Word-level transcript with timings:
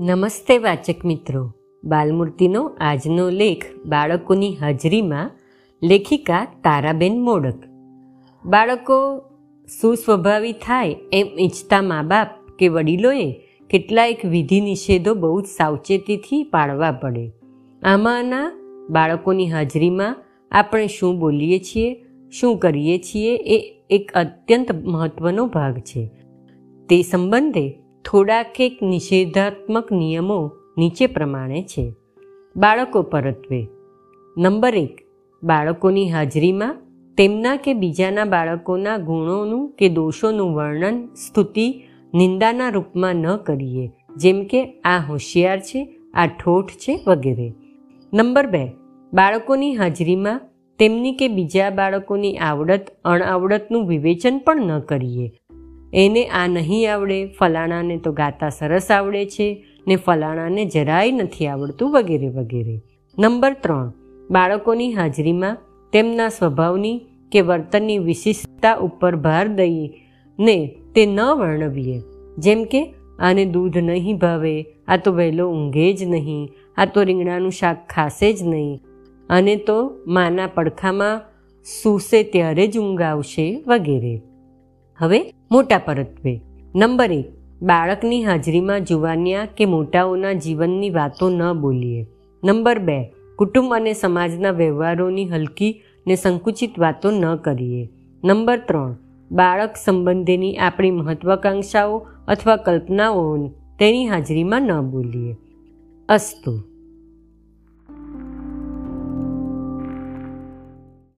નમસ્તે 0.00 0.58
વાચક 0.58 1.04
મિત્રો. 1.04 1.52
બાલમૂર્તિનો 1.84 2.70
આજનો 2.80 3.30
લેખ 3.30 3.64
બાળકોની 3.86 4.56
હાજરીમાં 4.56 5.30
લેખિકા 5.82 6.44
તારાબેન 6.44 7.20
મોડક. 7.20 7.54
બાળકો 8.46 9.22
સુસ્વભાવી 9.80 10.52
થાય 10.52 10.96
એમ 11.12 11.26
ઈચ્છતા 11.38 11.82
મા 11.82 12.02
બાપ 12.02 12.28
કે 12.58 12.68
વડીલોએ 12.68 13.32
કેટલાયક 13.70 14.24
વિધિ 14.24 14.60
નિષેધો 14.60 15.14
બહુ 15.14 15.40
જ 15.40 15.44
સાવચેતીથી 15.44 16.44
પાળવા 16.44 16.92
પડે. 16.92 17.32
આમાંના 17.82 18.52
બાળકોની 18.90 19.50
હાજરીમાં 19.50 20.16
આપણે 20.50 20.86
શું 20.86 21.18
બોલીએ 21.18 21.58
છીએ, 21.58 22.04
શું 22.30 22.58
કરીએ 22.58 22.98
છીએ 22.98 23.36
એ 23.36 23.84
એક 23.90 24.12
અત્યંત 24.14 24.72
મહત્વનો 24.72 25.46
ભાગ 25.46 25.78
છે. 25.78 26.10
તે 26.88 27.02
સંબંધે 27.02 27.78
થોડાક 28.10 28.60
એક 28.60 28.78
નિષેધાત્મક 28.82 29.92
નિયમો 29.92 30.50
નીચે 30.78 31.06
પ્રમાણે 31.06 31.62
છે. 31.62 31.92
બાળકો 32.56 33.02
પરત્વે. 33.02 33.68
નંબર 34.38 34.74
એક. 34.74 34.98
બાળકોની 35.42 36.10
હાજરીમાં 36.10 36.76
તેમના 37.18 37.56
કે 37.56 37.74
બીજાના 37.74 38.24
બાળકોના 38.24 38.96
ગુણોનું 38.96 39.70
કે 39.70 39.88
દોષોનું 39.88 40.54
વર્ણન, 40.54 41.08
સ્તુતિ, 41.14 41.82
નિંદાના 42.14 42.68
રૂપમાં 42.68 43.16
ન 43.16 43.36
કરીએ. 43.36 43.90
જેમ 44.16 44.44
કે 44.44 44.64
આ 44.64 44.98
હોશિયાર 45.08 45.60
છે, 45.60 45.96
આ 46.14 46.26
ઠોઠ 46.26 46.70
છે 46.70 47.00
વગેરે. 47.06 47.52
નંબર 48.14 48.46
બે. 48.46 48.72
બાળકોની 49.12 49.74
હાજરીમાં 49.74 50.40
તેમની 50.78 51.12
કે 51.12 51.28
બીજા 51.28 51.70
બાળકોની 51.70 52.36
આવડત 52.36 52.86
અણઆવડતનું 53.04 53.88
વિવેચન 53.88 54.38
પણ 54.38 54.56
ન 54.56 54.78
કરીએ. 54.80 55.32
એને 55.92 56.26
આ 56.26 56.46
નહીં 56.46 56.92
આવડે, 56.92 57.26
ફલાણાને 57.26 57.96
તો 57.96 58.12
ગાતા 58.12 58.48
સરસ 58.48 58.90
આવડે 58.90 59.26
છે 59.26 59.64
ને 59.88 59.96
ફલાણાને 59.96 60.64
જરાય 60.64 61.12
નથી 61.12 61.46
આવડતું 61.46 61.92
વગેરે 61.92 62.28
વગેરે. 62.28 62.80
નંબર 63.18 63.52
ત્રણ, 63.52 63.92
બાળકોની 64.30 64.92
હાજરીમાં 64.92 65.56
તેમના 65.92 66.28
સ્વભાવની 66.28 67.00
કે 67.32 67.40
વર્તનની 67.40 67.98
વિશિષ્ટતા 67.98 68.74
ઉપર 68.74 69.16
ભાર 69.16 69.48
દઈએ 69.48 69.90
ને 70.38 70.74
તે 70.94 71.06
ન 71.06 71.20
વર્ણવીએ. 71.20 72.02
જેમ 72.38 72.64
કે, 72.64 72.94
આને 73.18 73.44
દૂધ 73.44 73.76
નહીં 73.76 74.18
ભાવે, 74.18 74.66
આ 74.88 74.96
તો 74.96 75.12
વહેલો 75.12 75.50
ઊંઘે 75.50 75.92
જ 75.92 76.04
નહીં, 76.04 76.48
આ 76.76 76.84
તો 76.84 77.02
રીંગણાનું 77.02 77.50
શાક 77.50 77.88
ખાશે 77.88 78.32
જ 78.32 78.42
નહીં. 78.42 78.80
અને 79.30 79.56
તો 79.56 79.90
માના 80.06 80.46
પડખામાં 80.46 81.20
સૂસે 81.82 82.22
ત્યારે 82.22 82.66
જ 82.66 82.78
ઊંઘ 82.78 83.02
આવશે 83.02 83.64
વગેરે. 83.66 84.20
હવે 84.98 85.34
મોટા 85.50 85.78
પરત્વે. 85.78 86.40
નંબર 86.74 87.12
એક, 87.12 87.26
બાળકની 87.62 88.24
હાજરીમાં 88.24 88.84
જુવાનિયા 88.84 89.46
કે 89.56 89.64
મોટાઓના 89.64 90.32
જીવનની 90.32 90.90
વાતો 90.90 91.30
ન 91.30 91.52
બોલીએ. 91.52 92.06
નંબર 92.44 92.78
બે, 92.78 93.12
કુટુંબ 93.36 93.74
અને 93.74 93.92
સમાજના 93.92 94.50
વ્યવહારોની 94.50 95.28
હલકી 95.28 95.80
ને 96.06 96.14
સંકુચિત 96.14 96.78
વાતો 96.78 97.10
ન 97.10 97.36
કરીએ. 97.36 97.88
નંબર 98.24 98.58
ત્રણ, 98.58 98.96
બાળક 99.32 99.74
સંબંધેની 99.84 100.56
આપણી 100.56 100.90
મહત્વાકાંક્ષાઓ 100.90 102.06
અથવા 102.28 102.56
કલ્પનાઓ 102.56 103.48
તેની 103.78 104.06
હાજરીમાં 104.06 104.62
ન 104.62 104.80
બોલીએ. 104.80 105.36
અસ્તુ 106.08 106.75